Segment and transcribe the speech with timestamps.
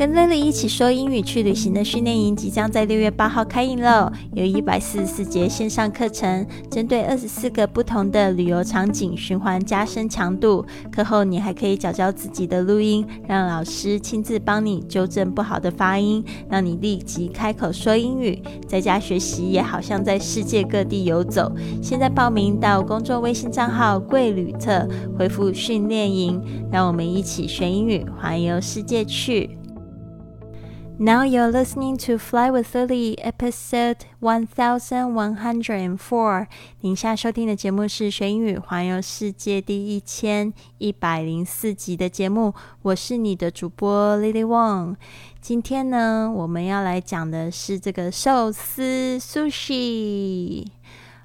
[0.00, 4.10] 跟 Lily 一起说英语去旅行的训练营即将在六月八号开营喽！
[4.32, 10.64] 有一百四十四节线上课程，针对二十四个不同的旅游场景循环加深强度。
[10.90, 18.42] 课后你还可以找找自己的录音，让老师亲自帮你纠正不好的发音，让你立即开口说英语。
[18.66, 21.52] 在家学习也好像在世界各地游走。
[21.82, 24.88] 现在报名到公众微信账号“贵旅特”，
[25.18, 26.42] 回复“训练营”，
[26.72, 29.59] 让我们一起学英语，环游世界去。
[31.02, 36.46] Now you're listening to Fly with Lily, episode one thousand one hundred and four。
[36.82, 42.52] 您现在收听的节目是学英语环游世界第一千一百零四集的节目。
[42.82, 44.96] 我是你的主播 Lily Wong。
[45.40, 50.66] 今天呢，我们要来讲的是这个寿司 （sushi）。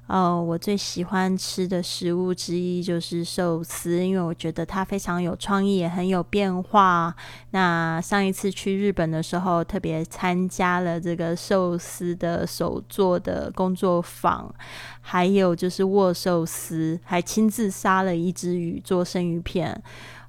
[0.08, 7.12] 哦，我最喜欢吃的食物之一就是寿司，因为我觉得它非常有创意，也很有变化。
[7.50, 14.54] 那上一次去日本的时候，特别参加了这个寿司的手作的工作坊，
[15.00, 19.82] 还有就是握寿司，还亲自杀了一只鱼做生鱼片，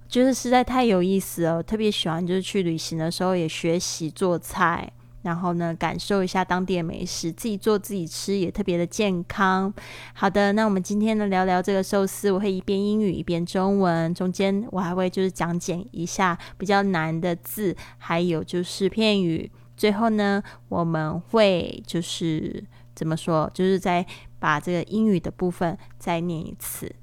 [0.10, 1.62] 觉得实在太有意思了。
[1.62, 4.92] 特别喜欢就是去旅行的时候也学习做菜。
[5.28, 9.74] 然后呢，感受一下当地的美食，自己做自己吃也特别的健康。
[10.14, 19.52] 好的，那我们今天呢聊聊这个寿司，我会一边英语一边中文，中间我还会就是讲解一下比较难的字，还有就是片语。
[19.76, 22.64] 最后呢，我们会就是
[22.96, 24.06] 怎么说，就是再
[24.40, 26.96] 把这个英语的部分再念一次。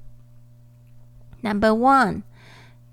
[1.41, 2.23] Number one,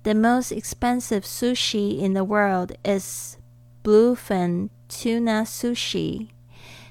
[0.03, 3.37] the most expensive sushi in the world is
[3.83, 4.69] bluefin.
[4.92, 6.28] Tuna sushi，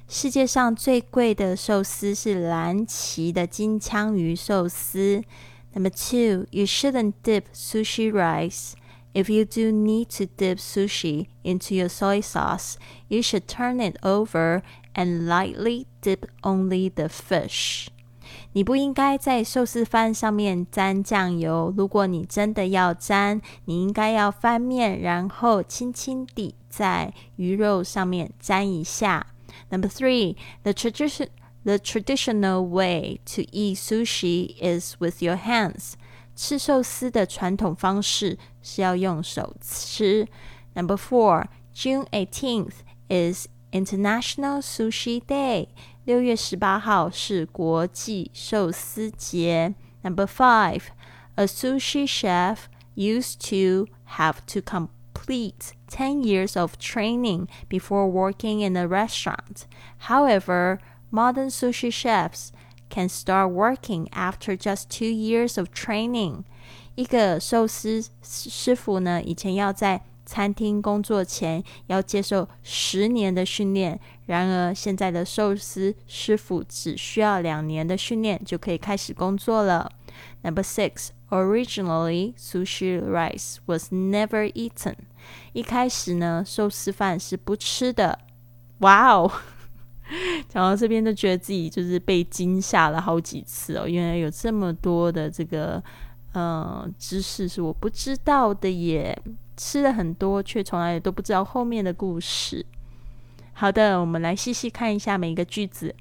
[0.08, 5.24] 世界上最贵的寿司是蓝鳍的金枪鱼寿司。
[5.74, 8.74] Number two, you shouldn't dip sushi rice.
[9.14, 12.76] If you do need to dip sushi into your soy sauce,
[13.08, 14.62] you should turn it over
[14.94, 17.88] and lightly dip only the fish.
[18.54, 21.74] 你不应该在寿司饭上面沾酱油。
[21.76, 29.28] 如果你真的要沾，你应该要翻面，然后轻轻地 在鱼肉上面沾一下。
[29.70, 31.28] Number three, the tradition
[31.64, 35.94] the traditional way to eat sushi is with your hands.
[36.36, 40.28] 吃寿司的传统方式是要用手吃。
[40.76, 42.76] Number four, June eighteenth
[43.10, 45.70] is International Sushi Day.
[46.06, 49.74] 六月十八号是国际寿司节。
[50.04, 50.84] Number five,
[51.36, 53.88] a sushi chef used to
[54.18, 54.62] have to
[55.32, 59.66] complete 10 years of training before working in a restaurant.
[60.08, 60.80] However,
[61.12, 62.52] modern sushi chefs
[62.90, 66.44] can start working after just two years of training.
[66.96, 79.92] 一个寿司师傅呢，以前要在餐厅工作前要接受十年的训练，然而现在的寿司师傅只需要两年的训练就可以开始工作了。
[80.42, 84.96] Number six, originally sushi rice was never eaten。
[85.53, 88.19] 一开始呢，寿司饭是不吃的。
[88.79, 89.31] 哇哦！
[90.49, 95.83] 讲到这边都觉得自己就是被惊吓了好几次哦，原来有这么多的这个
[96.33, 99.19] 呃知识是我不知道的耶。
[99.55, 102.65] 吃了很多，却从来都不知道后面的故事。
[103.53, 105.95] 好的，我们来细细看一下每一个句子。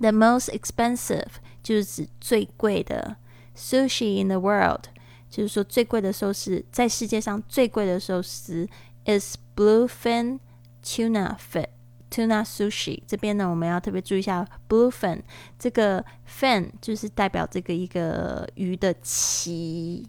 [0.00, 1.26] The most expensive
[1.62, 3.16] 就是指最贵的
[3.56, 4.84] sushi in the world，
[5.32, 8.68] 就是说最贵的寿司，在世界上最贵的寿司
[9.06, 10.38] is bluefin
[10.84, 11.70] tuna fish
[12.10, 13.02] tuna sushi。
[13.06, 15.22] 这边呢，我们要特别注意一下 bluefin
[15.58, 20.06] 这个 fin 就是代表这个一个鱼的鳍。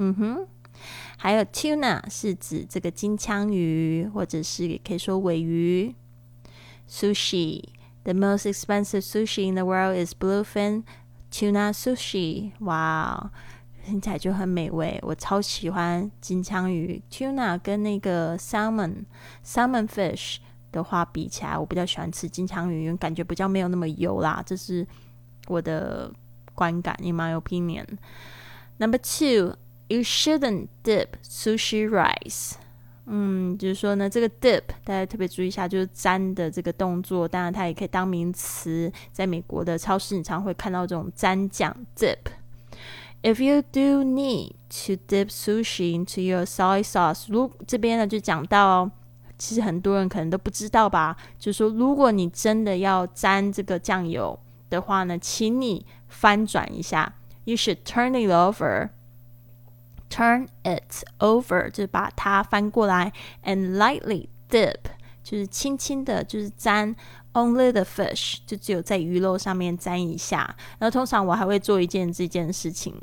[0.00, 0.48] 嗯哼。
[1.16, 5.94] 还有 tuna 是指这个金枪鱼，或者是也可以说尾鱼。
[6.90, 10.82] Sushi，the most expensive sushi in the world is bluefin
[11.30, 12.50] tuna sushi。
[12.60, 13.30] 哇，
[13.86, 14.98] 听起来就很美味。
[15.02, 19.04] 我超喜欢金枪鱼 tuna 跟那个 salmon
[19.44, 20.36] salmon fish
[20.72, 24.42] 的话比起来，我比较喜欢吃金枪鱼，因为感觉比较没有那么油啦。
[24.44, 24.86] 这是
[25.46, 26.12] 我的
[26.54, 27.86] 观感，in my opinion。
[28.78, 29.56] Number two。
[29.88, 32.54] You shouldn't dip sushi rice。
[33.04, 37.28] 嗯，就是说呢，这个 dip 大家特别注意一下，就是沾的这个动作。
[37.28, 42.18] 当然，它也可以当名词，在美国的超市，你常会看到这种沾酱 dip。
[43.23, 44.53] If you do need
[44.85, 48.89] to dip sushi into your soy sauce，如这边呢就讲到，
[49.37, 54.39] 其实很多人可能都不知道吧，就是说，如果你真的要沾这个酱油
[54.69, 57.13] 的话呢，请你翻转一下。
[57.43, 58.89] You should turn it over。
[60.09, 63.13] turn it over 就是把它翻过来，
[63.45, 64.75] and lightly dip
[65.23, 66.93] 就是轻轻的，就是沾
[67.36, 70.38] Only the fish 就只有在鱼肉上面沾一下。
[70.78, 72.94] 然后通常我还会做一件这件事情，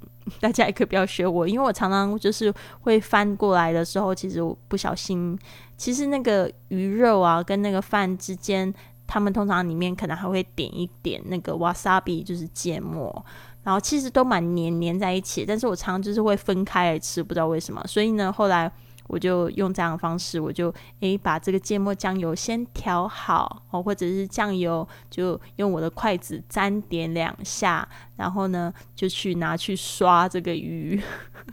[0.42, 5.38] 大家也可不要学我，因为我常常就是会翻过来的时候，其实我不小心，
[5.78, 8.74] 其实那个鱼肉啊跟那个饭之间，
[9.06, 13.26] 他们通常里面可能还会点一点那个 wasabi 就是芥末。
[13.64, 17.82] 然后其实都蛮黏黏在一起，但是我常常就是会分开来吃，不知道为什么。
[17.88, 18.70] 所以呢，后来
[19.08, 31.02] 我就用这样的方式，我就诶把这个芥末酱油先调好哦，或者是酱油就用我的筷子沾点两下，然后呢就去拿去刷这个鱼，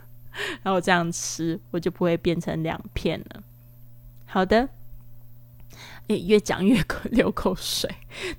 [0.63, 3.43] 然后这样吃，我就不会变成两片了。
[4.25, 4.69] 好的。
[6.07, 7.89] 诶越讲越 流口水。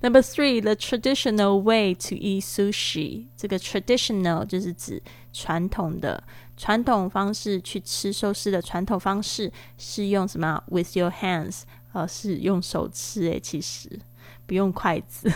[0.01, 3.27] Number three, the traditional way to eat sushi。
[3.37, 5.01] 这个 traditional 就是指
[5.33, 6.23] 传统的
[6.63, 11.63] 传统方式去吃寿司的传统方式是用什么？With your hands，
[11.93, 13.23] 呃，是用手吃。
[13.23, 13.99] 诶，其实
[14.47, 15.29] 不用筷子。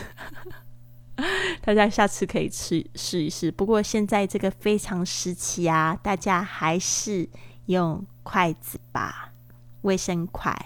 [1.63, 3.51] 大家下次可以吃试一试。
[3.51, 7.29] 不过现在这个非常时期啊，大家还是
[7.65, 9.33] 用筷子吧，
[9.83, 10.57] 卫生筷。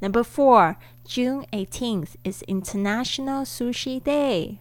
[0.00, 0.74] Number four,
[1.06, 4.56] June eighteenth is International Sushi Day.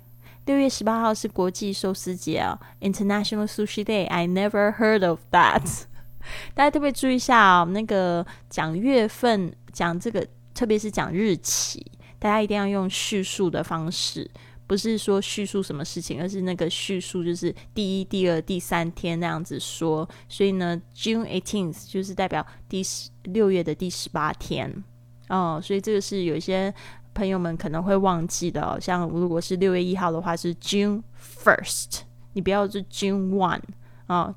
[0.45, 4.05] 六月十八号是国际寿司节啊，International Sushi Day.
[4.07, 5.83] I never heard of that.
[6.53, 11.81] 大家特别注意一下啊，那个讲月份，讲这个，特别是讲日期，
[12.19, 14.29] 大家一定要用叙述的方式，
[14.67, 20.07] 不是说叙述什么事情，而是那个叙述就是第一、第二、第三天那样子说。
[20.27, 24.83] 所以呢，June eighteenth 就是代表第十六月的第十八天。
[25.29, 26.71] 哦，所以这个是有一些
[27.13, 28.79] 朋友们可能会忘记的哦。
[28.79, 32.01] 像如果是六月一号的话，是 June first，
[32.33, 33.61] 你不要是 June one
[34.07, 34.35] 啊。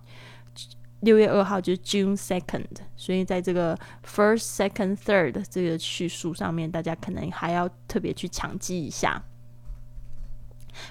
[1.01, 2.65] 六月二号就是 June second，
[2.97, 9.23] 所以在这个 first、second、third 这个叙述上面，大家可能还要特别去强记一下。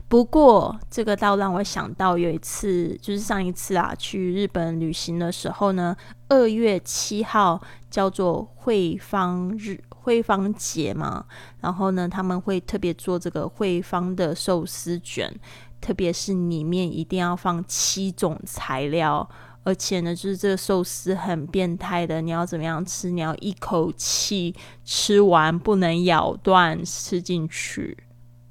[0.07, 5.95] 不过，这个倒让我想到有一次，就是上一次啊，去日本旅行的时候呢，
[6.27, 11.25] 二月七号叫做惠方日、惠方节嘛。
[11.61, 15.33] 然后呢，他们会特别做这个惠方的寿司卷，
[15.81, 19.27] 特别是里面一定要放七种材料，
[19.63, 23.09] 而且呢，就是这个寿司很变态的，你要怎么样吃？
[23.09, 27.97] 你要一口气吃完，不能咬断吃进去，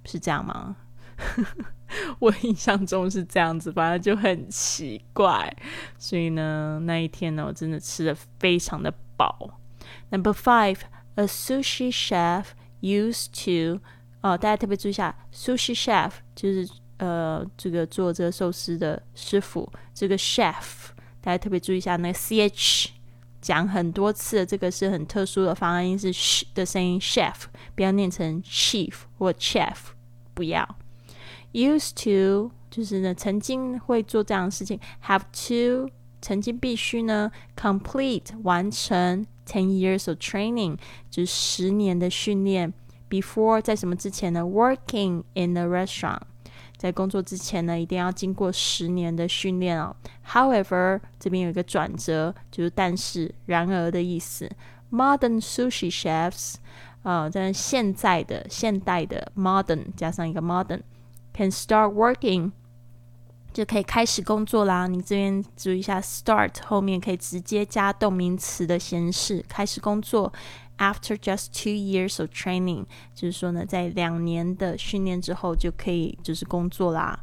[0.05, 0.77] 是这样吗？
[2.19, 5.55] 我印象中是这样子，反正就很奇怪。
[5.99, 9.61] 所以呢，那一天呢，我真的吃的非常的饱。
[10.11, 10.79] Number five,
[11.15, 12.47] a sushi chef
[12.81, 13.81] used to
[14.23, 16.69] 哦，大家特别注意一下，sushi chef 就是
[16.99, 19.71] 呃这个做这个寿司的师傅。
[19.93, 20.89] 这个 chef
[21.21, 22.89] 大家特别注意一下，那个 ch
[23.41, 27.45] 讲很多次，这个是很特殊的发音，是 sh 的声音，chef
[27.75, 29.77] 不要念成 chief 或 chef，
[30.33, 30.77] 不要。
[31.54, 34.80] Used to 就是呢，曾经会做这样的事情。
[35.06, 35.90] Have to
[36.22, 40.78] 曾经必须呢，complete 完成 ten years of training
[41.10, 42.74] 就是十年的训练。
[43.10, 44.42] Before 在什么之前呢？
[44.42, 46.22] Working in a restaurant
[46.78, 49.96] 在工作之前呢，一定要经过十年的训练哦。
[50.28, 54.50] However 这边有一个转折，就是但是然而的意思。
[54.92, 56.56] Modern sushi chefs
[57.04, 60.82] 啊，在现在的现代的 modern 加上一个 modern。
[61.37, 62.53] Can start working
[63.53, 64.87] 就可以开始工作啦。
[64.87, 70.33] 你这边注意一下，start 后面可以直接加动名词的形式，开始工作。
[70.79, 77.21] After just two years of training，就是说呢，在两年的训练之后就可以就是工作啦。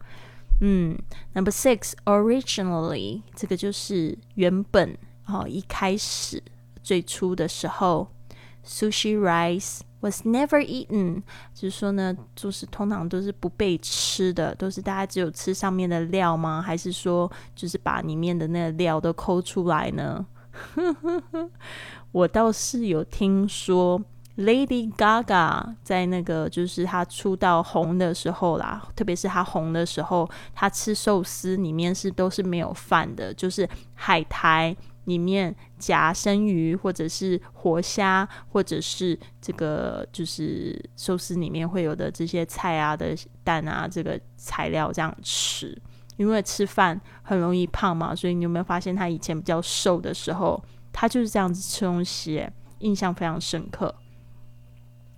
[0.62, 0.98] 嗯
[1.34, 6.42] ，Number six，originally 这个就是原本哦，一开始
[6.82, 8.08] 最初的时候
[8.66, 9.80] ，sushi rice。
[10.02, 11.22] Was never eaten，
[11.54, 16.60] 就是说呢，就是通常都是不被吃的，都是大家只有吃上面的料吗？
[16.60, 20.26] 还是说，就是把里面的那个料都抠出来呢？
[22.12, 24.02] 我倒是有听说
[24.38, 34.76] ，Lady Gaga 在那个就是她出道红的时候啦，特别是她红的时候，她吃寿司里面是都是没有饭的，就是海苔。
[35.06, 45.76] 里面夹生鱼，或者是活虾，或者是这个就是寿司里面会有的这些菜啊的蛋啊，这个材料这样吃，
[46.18, 52.48] 因为吃饭很容易胖嘛，所以你有没有发现他以前比较瘦的时候，他就是这样子吃东西，
[52.80, 53.96] 印象非常深刻。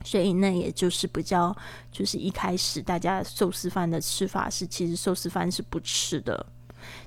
[0.06, 1.56] 所以那也就是比较，
[1.90, 6.46] 就是一开始大家寿司饭的吃法是，其实寿司饭是不吃的。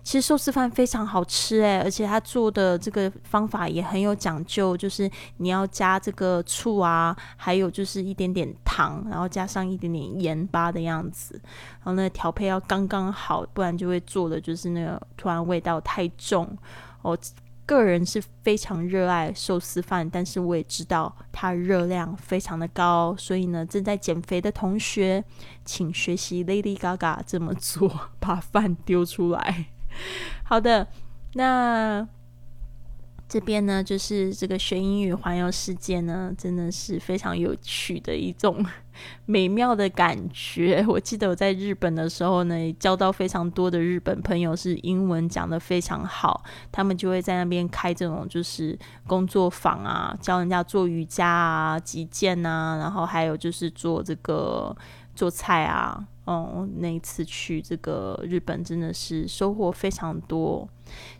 [0.02, 11.40] 其实寿司饭非常好吃诶，而且他做的这个方法也很有讲究，就是你要加这个醋啊，还有就是一点点糖，然后加上一点点盐巴的样子，
[11.82, 16.56] 然后那调配要刚刚好，不然就会做的就是那个突然味道太重。
[17.02, 17.16] 哦
[17.66, 25.22] 个人是非常热爱寿司饭，但是我也知道它热量非常的高，所以呢，正在减肥的同学，
[25.64, 29.66] 请学习 Lady Gaga 这么做， 把饭丢出来。
[30.44, 30.88] 好的，
[31.34, 32.08] 那。
[33.28, 38.64] 这边呢，就是这个学英语环游世界呢，真的是非常有趣的一种
[39.26, 40.84] 美妙的感觉。
[40.86, 48.78] 我记得我在日本的时候呢，交到非常多的日本朋友，是英文讲的非常好，他们就会在那边开这种就是
[49.08, 54.74] 工作坊啊，教人家做瑜伽啊、击剑啊，然后还有就是做这个
[55.16, 56.06] 做菜啊。
[56.26, 60.68] 哦，那一次去这个日本真的是收获非常多，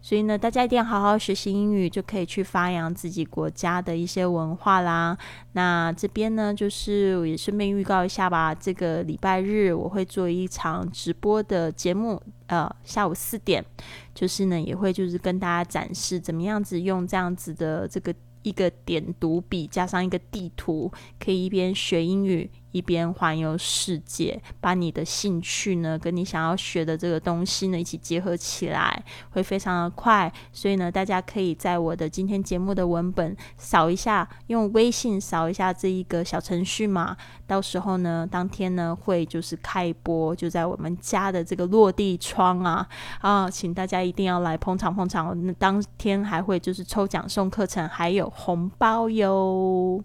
[0.03, 5.17] 所以呢，大家一定要好好学习英语，就可以去发扬自己国家的一些文化啦。
[5.53, 13.65] 那这边呢，就是也顺便预告一下吧，这个礼拜日我会做一场直播的节目，呃，下午四点，
[14.13, 22.51] 就是呢也会就是跟大家展示怎么样子用这样子的这个一个点读笔加上一个地图，可以一边学英语。
[22.77, 30.31] 一边环游世界，把你的兴趣呢，跟你想要学的这个东西呢，一起结合起来，会非常的快。
[30.53, 37.17] 所以呢，大家可以在我的今天节目的文本扫一下，用微信扫一下这一个小程序嘛。
[37.47, 42.87] 到时候呢，当天呢会就是开播，就在我们家的这个落地窗啊
[43.23, 45.35] 啊，请大家一定要来捧场捧场。
[45.47, 50.05] 那当天还会就是抽奖送课程，还有红包哟。